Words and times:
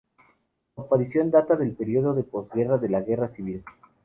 Su 0.73 0.81
aparición 0.81 1.29
data 1.29 1.55
del 1.55 1.73
periodo 1.75 2.15
de 2.15 2.23
postguerra 2.23 2.79
de 2.79 2.89
la 2.89 3.01
Guerra 3.01 3.27
Civil. 3.35 3.63